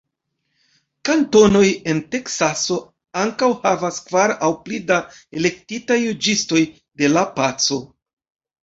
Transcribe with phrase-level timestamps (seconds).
[1.09, 2.79] Kantonoj en Teksaso
[3.25, 5.01] ankaŭ havas kvar aŭ pli da
[5.43, 6.69] elektitaj Juĝistoj
[7.03, 7.85] de la Paco.